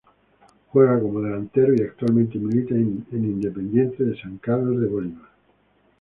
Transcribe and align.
Juega 0.71 0.99
como 0.99 1.21
delantero 1.21 1.75
y 1.75 1.81
actualmente 1.83 2.39
milita 2.39 2.73
en 2.73 3.05
Independiente 3.11 4.03
de 4.03 4.19
San 4.19 4.39
Carlos 4.39 4.81
de 4.81 4.87
Bolívar. 4.87 5.29